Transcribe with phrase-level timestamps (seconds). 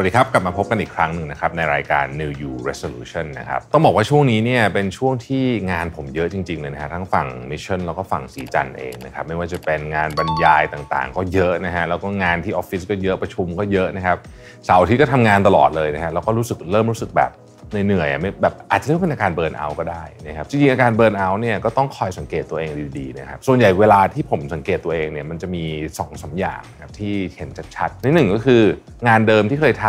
[0.00, 14.18] วัสดีครับ กลับมาพบกันอีกครั้งหนึ่งนะครับในรายการ New You Resolution นะครับต้องบอกว่าช่วงนี้เนี่ยเป็นช่วงที่งานผมเยอะจริงๆเลยนะฮะทั้งฝั่ง Mission แล้วก็ฝั่งศรีจันทร์เองนะครับไม่ว่าจะเป็นงานบรรยายต่างๆ ก็เยอะนะฮะแล้วก็งานที่ออฟฟิศก็เยอะประชุมก็เยอะนะครับ
[14.64, 17.30] เสาร์อาทิตย์ก็ทำงานตลอดเลยนะฮะแล้วก็รู้สึกเริ่มรู้สึกแบบ
[17.70, 28.62] เหนื่อยๆแบบอาจจะเรียกว่าเป็นอาการ burnout ก็ได้นะครับจริงๆอาการ burnout เนี่ยก็ต้องคอยสังเกตตัวเองดีๆนะครับส่วนใหญ่เวลาที่ผมสังเกตตัวเองเนี่ยมันจะมี2องสามอย่างครับที่เห็นชัดๆนิดหนึ่งก็คือ
[29.08, 29.86] งานเดิมที่เคยท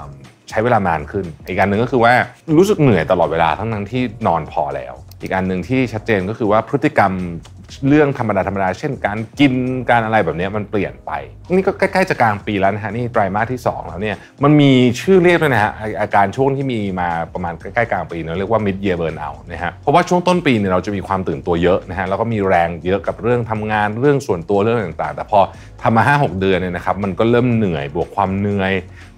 [0.00, 2.12] ำใช้เวลานานขึ้น อีกการหนึ่งก็คือว่า
[2.58, 7.12] รู้สึกเหนื่อยตลอดเวลาทั้งทั้งที่นอนพอแล้ว อีกอันหนึ่งที่ชัดเจนก็คือว่าพฤติกรรม
[7.88, 9.52] เรื่องธรรมดาธรรมดา เช่นการกิน
[9.90, 11.10] การอะไรแบบนี้มันเปลี่ยนไป
[11.50, 25.40] นี่ก็ใกล้ๆจะกลางปีแล้วนะฮะนี่ไตรมาสที่ 2 แล้วเนี่ยมันมีชื่อเรียกด้วยนะฮะอาการช่วงที่มีมาประมาณใกล้ๆกลางปีเนะเรียกว่า mid year burnout นะฮะเพราะว่าช่วงต้นปีเนี่ยเราจะมีความตื่นตัวเยอะนะฮะแล้วก็มีแรงเยอะกับเรื่องทำงานเรื่องส่วนตัวเรื่องต่างๆ แต่พอ
[25.82, 28.72] ทำมา 5-6 เดือนเนี่ยนะครับมันก็เริ่มเหนื่อยบวกความเหนื่อย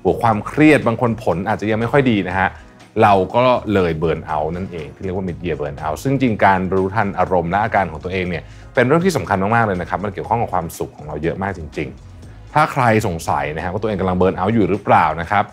[0.04, 2.48] บวกความเครียดบางคนผลอาจจะยังไม่ค่อยดีนะฮะ
[3.02, 8.42] เราก็เลยเบิร์นเอานั่นเอง ที่เรียกว่า mid year burn out ซึ่งจริงการรู้ทันอารมณ์และอาการของตัวเองเนี่ย
[8.74, 11.88] เป็นเรื่องที่สำคัญมากๆเลยนะครับมันเกี่ยวข้องกับความสุขของเราเยอะมากจริง
[12.20, 15.44] ๆ ถ้าใครสงสัยนะฮะว่าตัวเองกำลังเบิร์นเอาอยู่หรือเปล่านะครับ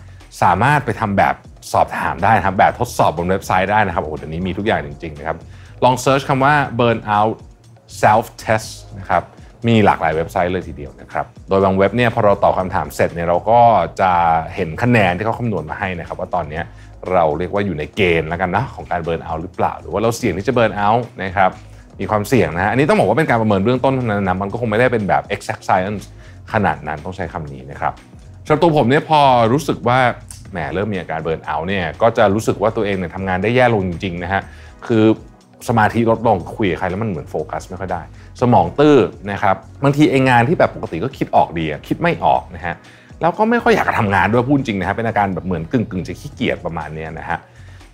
[0.41, 1.35] สามารถไปทำแบบ
[1.73, 5.37] สอบถามได้นะครับแบบทดสอบบนเว็บไซต์ได้นะครับโอ้โหเดี๋ยวนี้มีทุกอย่างจริงๆนะครับ
[5.83, 7.35] ลองเซิร์ชคำว่า burn out
[8.01, 8.69] self test
[8.99, 9.23] นะครับ
[9.67, 13.59] มีหลากหลายเว็บไซต์เลยทีเดียวนะครับ โดยบางเว็บเนี่ยพอเราตอบคำถามเสร็จเนี่ยเราก็
[14.01, 14.11] จะ
[14.55, 16.63] เห็นคะแนนที่เขาคำนวณมาให้นะครับ ว่าตอนเนี้ย
[17.11, 20.89] เราเรียกว่าอยู่ในเกณฑ์แล้วกันนะของการ burnout หรือเปล่า หรือว่าเราเสี่ยงที่จะ burnout
[21.23, 21.51] นะครับ
[21.99, 26.03] มีความเสี่ยงนะฮะอันนี้ต้องบอกว่าเป็นการประเมินเบื้องต้นเท่านั้นนะมันก็คงไม่ได้เป็นแบบ exact science
[26.53, 27.93] ขนาดนั้นต้องใช้คำนี้นะครับ
[28.45, 29.21] สำหรับตัวผมเนี่ยพอ
[29.53, 29.99] รู้สึกว่า
[30.51, 34.41] แหมเริ่มมีอาการ burnout เนี่ยก็จะรู้สึกว่าตัวเองเนี่ยทำงานได้แย่ลงจริงๆนะฮะ
[34.87, 35.03] คือ
[35.67, 38.01] สมาธิลดลงคุยกับใครแล้วมันเหมือนโฟกัสไม่ค่อยได้
[38.41, 38.97] สมองตื้อ
[39.31, 42.75] นะครับบางทีไองานที่แบบปกติก็คิดออกดีอะคิดไม่ออกนะฮะ
[43.21, 47.39] แล้วก็ไม่ค่อยอยากจะทำงานด้วยพูดจริงนะฮะเป็นอาการแบบเหมือนกึ่งกึ่งๆจะขี้เกียจประมาณนี้นะฮะ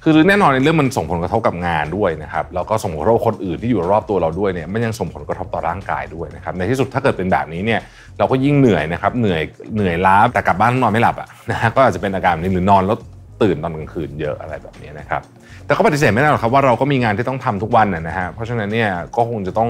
[0.04, 7.80] คือแน่นอนในเรื่องมันส่งผลกระทบกับงานด้วยนะครับแล้วก็ส่งผลกระทบคนอื่นที่อยู่รอบตัวเราด้วยเนี่ยมันยังส่งผลกระทบต่อร่างกายด้วยนะครับในที่สุดถ้าเกิดเป็นแบบนี้เนี่ย
[8.18, 9.42] เราก็ยิ่งเหนื่อยนะครับเหนื่อย
[9.76, 12.98] เหนื่อยล้าแต่กลับบ้านนอนไม่หลับอะนะฮะก็อาจจะเป็นอาการนี้หรือนอนแล้ว
[13.42, 15.22] ตื่นตอนกลางคืนเยอะอะไรแบบนี้นะครับ
[15.66, 19.70] แต่ก็ปฏิเสธไม่ได้หรอกครับว่าเราก็มีงานที่ต้องทำทุกวันนะฮะเพราะฉะนั้นเนี่ยก็คงจะต้อง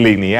[0.00, 0.30] หลีกหนี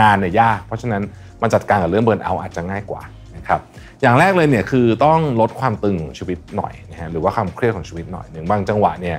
[0.00, 1.02] งานเนี่ยยากเพราะฉะนั้น
[1.42, 3.02] มันจัดการกับเรื่องเบิร์นเอาอาจจะง่ายกว่า
[3.36, 3.60] นะครับ
[4.02, 9.18] อย่างแรกเลยเนี่ยคือต้องลดความตึงของชีวิตหน่อยนะฮะหรือว่าความเครียดของชีวิตหน่อยหนึ่งบางจังหวะเนี่ย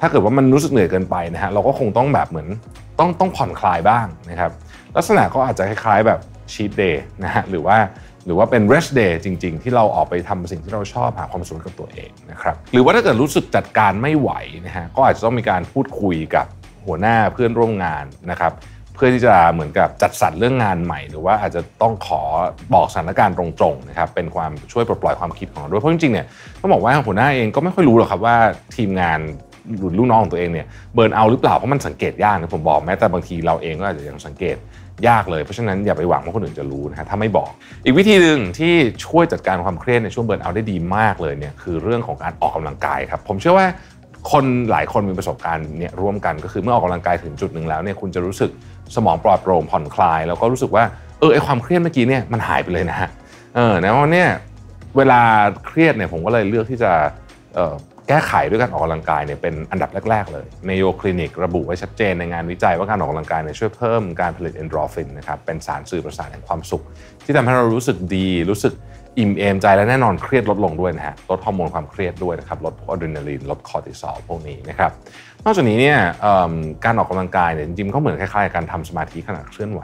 [0.00, 2.48] ถ้าเกิดว่ามันรู้สึกเหนื่อยเกินไปนะฮะเราก็คงต้องแบบเหมือน
[2.98, 4.50] ต้องต้องผ่อนคลายบ้างนะครับ
[4.96, 6.20] ลักษณะก็อาจจะคล้ายๆแบบ
[6.52, 7.76] ชีตเดย์นะฮะหรือว่า
[8.26, 14.30] หรือว่าเป็น rest day จริง ๆ ที่เราออกไปทำสิ่งที่เราชอบหาความสุขกับตัวเองนะครับหรือว่าถ้าเกิดรู้สึกจัดการไม่ไหว
[14.66, 16.46] นะฮะก็อาจจะต้องมีการพูดคุยกับ
[16.86, 18.52] หัวหน้าเพื่อนร่วมงานนะครับ
[18.94, 22.20] เพื่อที่จะเหมือนกับจัดสรรเรื่องงานใหม่ หรือว่าอาจจะต้องขอ
[22.74, 26.26] บอกสถานการณ์ตรงๆนะครับเป็นความช่วยปลดปล่อยความคิดของเราด้วยเพราะจริงๆเนี่ย
[26.60, 28.36] ต้องบอกว่าหัวหน้าเองก็ไม่ค่อยรู้หรอกครับว่า
[28.76, 29.18] ทีมงาน
[29.78, 34.56] หรือลูกน้องของตัวเองเนี่ยเบิร์นเอาหรือเปล่าเพราะมันสังเกตยากนะผมบอกแม้แต่บางทีเราเองก็อาจจะยังสังเกต
[35.08, 37.50] ยากเลยเพราะฉะนั้นอย่าไปหวังว่าคนอื่นจะรู้นะฮะถ้าไม่บอก
[37.84, 38.74] อีกวิธีหนึ่งที่
[39.06, 43.66] ช่วยจัดการความเครียดในช่วง burnout ได้ดีมากเลยเนี่ยคือเรื่องของการออกกำลังกายครับผมเชื่อว่า
[44.32, 48.50] คนหลายคนมีประสบการณ์เนี่ยร่วมกันก็คือเมื่อออกกำลังกายถึงจุดหนึ่งแล้วเนี่ยคุณจะรู้สึก
[48.96, 50.84] สมองปลอดโปร่งผ่อนคลาย แล้วก็รู้สึกว่า
[51.18, 53.08] เออไอ้ความเครียดเมื่อกี้เนี่ยมันหายไปเลยนะฮะ
[53.56, 54.28] เออนะว่าเนี่ย
[54.96, 55.20] เวลา
[55.66, 56.92] เครียดเนี่ยผมก็เลยเลือกที่จะ
[57.54, 57.74] เออ
[58.08, 66.82] แก้ไขด้วยการออกกำลังกายเนี่ยเป็นอันดับแรก ๆ เลย Mayo Clinic ระบุไว้ชัดเจนในงานวิจัยว่าการออกกำลังกายเนี่ยช่วยเพิ่มการผลิตเอนดอร์ฟินนะครับเป็นสารสื่อประสาทแห่งความสุข
[67.24, 68.72] ที่ทำให้เรารู้สึกดีรู้สึก
[69.18, 74.92] อิ่มเอมใจและแน่นอนเครียดลดลงด้วยนะฮะลดฮอร์โมนความเครียดด้วยนะครับลดพวกอะดรีนาลีนลดคอร์ติซอลพวกนี้นะครับ
[75.44, 75.98] นอกจากนี้เนี่ย
[76.84, 79.80] การออกกำลังกายเนี่ยจริงๆก็เหมือนคล้ายๆการทำสมาธิขณะเคลื่อนไหว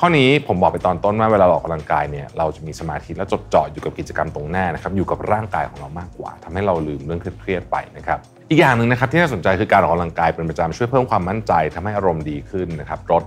[0.00, 8.18] ข้อนี้ผมบอกไปตอนต้นว่าเวลาออกกำลังกายเนี่ยเราจะมีสมาธิและจดจ่ออยู่กับกิจกรรมตรงหน้านะครับอยู่กับร่างกายของเรามากกว่าทำให้เราลืมเรื่องเครียดไปนะครับ
[8.50, 13.22] อีกอย่างหนึ่งนะครับที่น่าสนใจคือการออกกำลังกายเป็นประจำช่วยเพิ่มความมั่นใจทำให้อารมณ์ดีขึ้นนะครับลด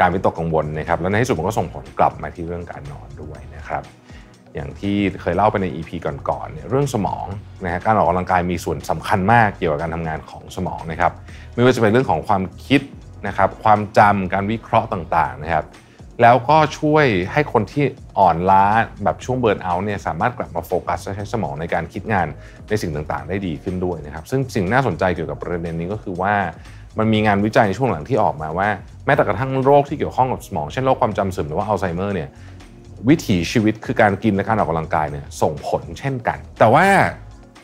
[0.00, 3.82] การวิตกกังวลนะครับแล้วในที่สุดมันก็ส่งผลกลับมาที่เรื่องการนอนด้วยนะครับ
[4.54, 7.26] อย่างที่เคยเล่าไปใน EP ก่อนๆเนี่ยเรื่องสมอง
[7.64, 11.12] นะฮะการออกกำลังกายมีส่วนสำคัญมากเกี่ยวกับการทำงานของสมองนะครับ
[11.54, 12.80] ไม่ว่าจะเป็นเรื่องของความคิด
[13.26, 15.64] นะครับความจำการวิเคราะห์ต่างๆนะครับ
[16.22, 17.84] แล้วก็ช่วยให้คนที่
[18.18, 18.64] อ่อนล้า
[19.04, 22.26] แบบช่วง burnout เนี่ยสามารถกลับมาโฟกัสและใช้สมองในการคิดงาน
[22.68, 26.34] ในสิ่งต่างๆ ได้ดีขึ้นด้วยนะครับซึ่งสิ่งน่าสนใจเกี่ยวกับประเด็นนี้ก็คือว่า
[26.98, 28.68] มันมีงานวิจัยในช่วงหลังที่ออกมาว่า
[29.06, 32.28] แม้แต่กระทั่งโรคที่เกี่ยวข้องกับสมอง เช่นโรคความจำเสื่อมหรือว่าอัลไซเมอร์เนี่ย
[33.08, 36.86] วิถีชีวิตคือการกินและการออกกำลังกายเนี่ยส่งผลเช่นกัน แต่ว่า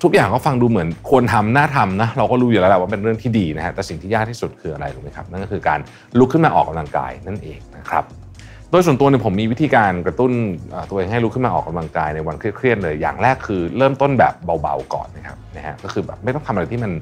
[0.02, 5.80] ทุกอย่างก็ฟังดูเหมือนควรทำน่าทำนะเราก็รู้อยู่แล้วแหละว่าเป็นเรื่องที่ดีนะฮะแต่สิ่งที่ยากที่สุดคืออะไรรู้ไหมครับ นั่นก็คือการ
[6.18, 8.04] ลุกขึ้นมาออกกำลังกายนั่นเองนะครับ
[8.70, 10.32] โดยส่วนตัวเนี่ยผมมีวิธีการกระตุ้น
[10.90, 16.92] ตัวเองให้ลุกขึ้นมาออกกำลังกายในวันเครียดๆเลยอย่างแรกคือเริ่มต้นแบบเบาๆก่อนนะครับนะฮะก็คือแบบไม่ต้องทำอะไรที่มัน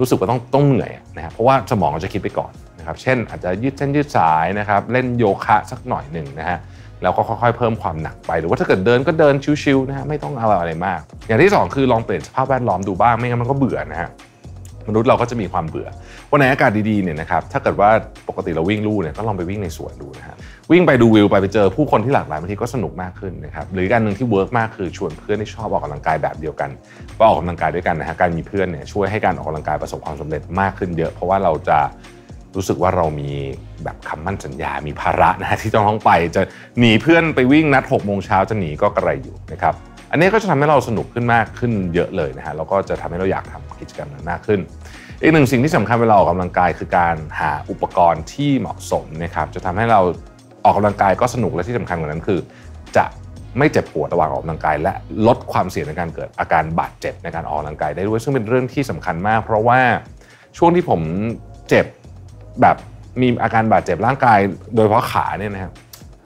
[0.00, 6.58] รู้สึกว่าต้องต้องเหนื่อยนะฮะเพราะว่าสมองจะคิดไปก่อนนะครับเช่น อาจจะยืดเส้นยืดสายนะครับเล่นโยคะสักหน่อยหนึ่งนะฮะ
[7.02, 14.10] แล้วก็ค่อยๆเพิ่มความหนักไป หรือว่าถ้าเกิดเดินก็เดินชิวๆนะฮะไม่ต้องอะไรอะไรมาก อย่างที่ 2 คือลองเปลี่ยนสภาพแวดล้อมดูบ้างไม่งั้นมันก็เบื่อนะฮะ
[14.88, 15.88] มนุษย์เราก็จะมีความเบื่อ
[16.30, 17.90] วันไหนอากาศดีๆเนี่ยนะครับ ถ้าเกิดว่า
[18.28, 20.36] ปกติเราวิ่งลู่เนี่ยก็ลองไปวิ่งในสวนดูนะฮะ
[20.70, 26.70] วิ่งไปดูวิวไปไปเจอผู้คนที่หลากหลายบางทีก็สนุกมากขึ้นนะครับ หรือการหนึ่งที่ work มากคือชวนเพื่อนที่ชอบออกกำลังกายแบบเดียวกัน
[27.16, 31.78] ไปออกกำลังกายด้วยกันนะฮะ การมีเพื่อนเนี่ยช่วยให้การออกกำลังกายประสบความสำเร็จมากขึ้นเยอะ เพราะว่าเราจะ
[32.56, 33.30] รู้สึกว่าเรามี
[33.84, 36.42] แบบคำมั่นสัญญา มีภาระนะที่ต้องต้องไป จะ
[36.78, 39.74] หนีเพื่อนไปวิ่งนัด6โมงเช้าจะหนีก็กระไรอยู่นะครับ
[40.10, 44.60] อันนี้ก็จะทำให้เราสนุกขึ้นมากขึ้นเยอะเลยนะฮะ แล้วก็จะทำให้เราอยากทำ กิจกรรมนั้นมากขึ้น
[45.22, 50.00] อีกหนึ่งสิ่งที่สำคัญเวลาออกกำลังกายคือการหาอุปกรณ์ที่เหมาะสมนะครับจะทำให้เรา
[50.64, 52.38] ออกกำลังกายก็สนุกและที่สำคัญกว่านั้นคือ
[52.96, 53.04] จะ
[53.58, 54.92] ไม่เจ็บปวดระหว่างออกกำลังกาย และ
[55.26, 59.80] ลดความเสี่ยงในการเกิดอาการบาดเจ็บในการออกกำลังกายได้ด้วยซึ่งเป็นเรื่องที่สำคัญมาก เพราะว่า
[60.58, 61.00] ช่วงที่ผม
[61.68, 61.86] เจ็บ
[62.62, 62.76] แบบ
[63.20, 64.38] มีอาการบาดเจ็บร่างกาย
[64.74, 65.72] โดยเฉพาะขาเนี่ยนะครับ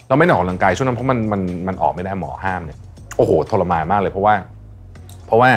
[0.08, 2.78] เราไม่ได้ออกกำลังกายช่วงนั้นเพราะมันมันมันออกไม่ได้หมอห้ามเนี่ย
[3.16, 4.34] โอ้โหทรมานมากเลยเพราะว่า
[5.26, 5.50] เพราะว่า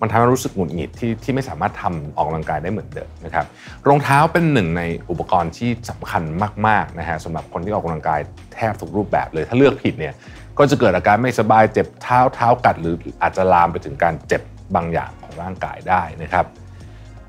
[0.00, 3.46] มันทำให้รู้สึกหงุดหงิดที่ที่ไม่สามารถทำออกกำลังกายได้เหมือนเดิมนะครับ
[3.88, 6.22] รองเท้าเป็นหนึ่งในอุปกรณ์ที่สำคัญ
[6.66, 8.20] มากๆนะฮะสำหรับคนที่ออกกำลังกาย
[8.54, 10.14] แทบทุกรูปแบบเลยถ้าเลือกผิดเนี่ย
[10.58, 14.42] ก็จะเกิดอาการไม่สบายเจ็บเท้าเท้ากัด หรืออาจจะลามไปถึงการเจ็บ
[14.74, 16.46] บางอย่างของร่างกายได้นะครับ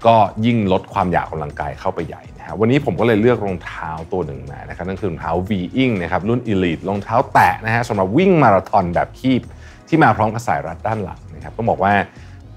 [0.06, 5.52] ก็ยิ่งลดความอยากออกกำลังกายเข้าไปใหญ่นะฮะวันนี้ผมก็เลยเลือกรองเท้าตัวหนึ่งมานะครับนั่นคือรองเท้า v
[5.84, 9.42] i n g นะครับรุ่น Elite รองเท้าแตะนะฮะสำหรับวิ่งมาราธอนแบบคีบ
[9.88, 11.94] ที่มาพร้อมกับสายรัดด้านหลังนะครับต้องบอกว่า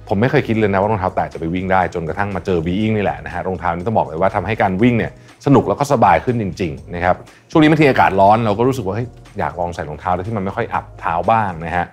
[0.08, 5.12] ผมไม่เคยคิดเลยนะว่ารองเท้าแตะจะไปวิ่งได้จนกระทั่งมาเจอ v i n g นี่แหละนะฮะรองเท้านี้ต้องบอกเลยว่าทำให้การวิ่งเนี่ย
[5.46, 7.16] สนุกแล้วก็สบายขึ้นจริงๆนะครับ
[7.50, 9.08] ช่วงนี้บางทีอากาศร้อนเราก็รู้สึกว่าเฮ้ย
[9.38, 11.86] อยากลองใส่รองเท้าที่มันไม่ค่อยอับเท้าบ้างนะฮะ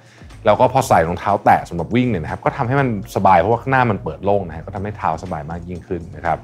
[0.45, 6.37] แล้วก็พอใส่รองเท้าแตะสำหรับวิ่งเนี่ยนะครับก็ทำให้มันสบายเพราะว่าข้างหน้ามันเปิดโล่งนะฮะก็ทำให้เท้าสบายมากยิ่งขึ้นนะครับ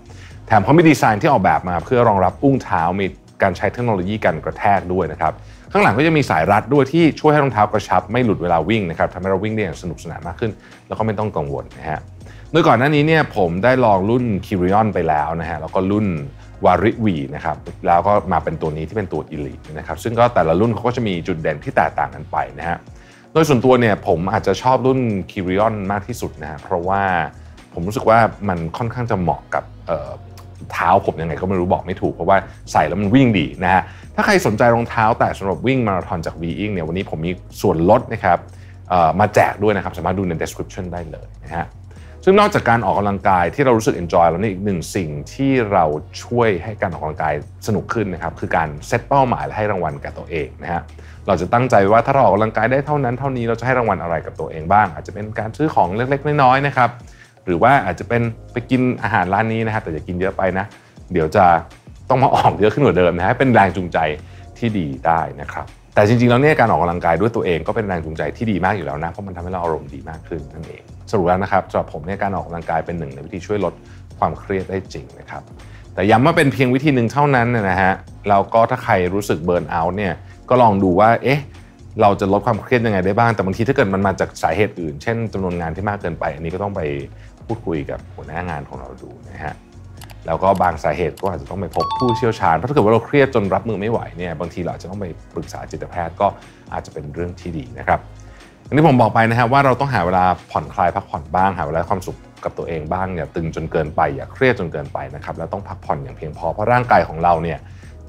[0.47, 3.07] แถมเขามีดีไซน์ที่ออกแบบมาเพื่อรองรับอุ้งเท้ามี
[3.41, 5.33] การใช้เทคโนโลยีกันกระแทกด้วยนะครับ
[5.77, 10.51] ข้างหลังก็จะมีสายรัดด้วยที่ช่วยให้รองเท้ากระชับไม่หลุดเวลาวิ่งนะครับทำให้เราวิ่งได้อย่างสนุกสนานมากขึ้น
[10.87, 11.99] แล้วก็ไม่ต้องกังวลนะฮะ
[12.51, 16.07] โดยก่อนหน้านี้เนี่ยผมได้ลองรุ่นคิริออนไปแล้วนะฮะแล้วก็รุ่น
[16.65, 17.57] วาริวีนะครับ
[17.87, 22.77] แล้วก็มาเป็นตัวนี้ที่เป็นตัว Elite นะครับซึ่งก็แต่ละรุ่นเขาก็จะมีจุดเด่นที่แตกต่างกันไปนะฮะ
[23.33, 24.99] โดยส่วนตัวเนี่ยผมอาจจะชอบรุ่น
[25.31, 27.01] คิริออนมากที่สุดนะฮะเพราะว่า
[27.73, 28.19] ผมรู้สึกว่า
[28.49, 29.63] มันค่อนข้างจะเหมาะกับ
[30.71, 32.37] เท้าผมยังไงก็ไม่รู้บอกไม่ถูกเพราะว่า
[32.71, 33.83] ใส่แล้วมันวิ่งดีนะฮะ
[34.15, 37.31] ถ้าใครสนใจรองเท้า แต่สำหรับวิ่งมาราธอนจาก v i n g เนี่ยวันนี้ผมมี
[37.61, 38.39] ส่วนลดนะครับ
[39.19, 41.65] มาแจกด้วยนะครับ สามารถดูใน description ได้เลยนะฮะ
[42.23, 45.85] ซึ่งนอกจากการออกกำลังกายที่เรารู้สึก enjoy แล้วนี่อีกหนึ่งสิ่งที่เรา
[46.23, 47.33] ช่วยให้การออกกำลังกาย
[47.67, 50.81] สนุกขึ้นนะครับคือการเซตเป้าหมายและให้รางวัลกับตัวเองนะฮะ
[51.27, 56.89] เราจะตั้งใจว่าถ้าเราออกกำลังกายได้เท่านั้นเท่านี้เราจะให้รางวัลอะไรกับตัวเองบ้าง อาจจะเป็นการซื้อของเล็กๆน้อยๆนะครับ
[57.45, 58.21] หรือว่าอาจจะเป็น
[58.53, 60.65] ไปกินอาหารร้านนี้นะฮะแต่อย่ากินเยอะไปนะ
[61.11, 61.45] เดี๋ยวจะ
[62.09, 63.97] ต้องมาออกเยอะขึ้นกว่าเดิมนะฮะเป็นแรงจูงใจ
[64.57, 65.65] ที่ดีได้นะครับ
[65.95, 70.81] แต่จริงๆแล้วเนี่ยการออกกำลังกายด้วยตัวเองก็เป็นแรงจูงใจที่ดีมากอยู่แล้วนะเพราะมันทำให้เราอารมณ์ดีมากขึ้นนั่นเอง
[71.11, 73.73] สรุปแล้วนะครับสำหรับผมเนี่ยการออกกำลังกายเป็นหนึ่งในวิธีช่วยลด
[74.19, 75.41] ความเครียดได้จริงนะครับ
[75.93, 77.93] แต่ย้ำว่าเป็นเพียงวิธีหนึ่งเท่านั้นนะฮะ
[78.29, 80.13] แล้วก็ถ้าใครรู้สึกเบิร์นเอาท์เนี่ย
[80.49, 81.39] ก็ลองดูว่าเอ๊ะ
[82.01, 86.81] เราจะลดความเครียดยังไงได้บ้าง แต่บางทีถ้าเกิดมันมาจากสาเหตุอื่น เช่นจำนวนงานที่มากเกินไป อันนี้ก็ต้องไป
[87.45, 89.53] พูดคุยกับหัวหน้างานของเราดูนะฮะ
[90.27, 95.05] แล้วก็บางสาเหตุก็อาจจะต้องไปพบผู้เชี่ยวชาญ เพราะถ้าเกิดว่าเราเครียดจนรับมือไม่ไหวเนี่ยบางทีเราอาจจะต้องไป
[95.35, 96.27] ปรึกษาจิตแพทย์ก็
[96.73, 97.99] อาจจะเป็นเรื่องที่ดีนะครับ
[98.67, 107.59] อันนี้ผมบอกไปนะฮะว่าเราต้องหาเวลาผ่อนคลายพักผ่อนบ้างหาเวลาความสุขกับตัวเองบ้างอย่าตึงจนเกินไปอย่าเครียดจนเกินไปนะครับแล้วต้องพักผ่อนอย่างเพียงพอเพราะร่างกายของเราเนี่ย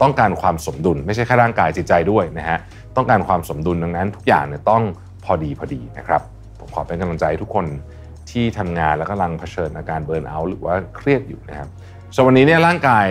[0.02, 2.58] ต้องการความสมดุล ไม่ใช่แค่ร่างกายจิตใจด้วยนะฮะ
[2.96, 4.82] ต้องการความสมดุลดังนั้น ทุกอย่างเนี่ยต้อง
[5.25, 6.23] พอดีพอดีนะครับ
[6.61, 7.66] ผมขอเป็นกำลังใจทุกคน
[8.30, 11.68] ที่ทำงานแล้วกำลังเผชิญอาการ burnout หรือว่าเครียดอยู่นะครับ
[12.14, 13.06] ส่วนวันนี้เนี่ยร่างกาย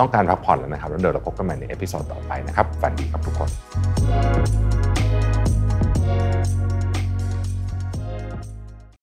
[0.00, 3.48] ต้องการพักผ่อนแล้วนะครับแล้วเดี๋ยวเราพบกันใหม่ใน episode ต่อไปนะครับฝันดีครับทุกคน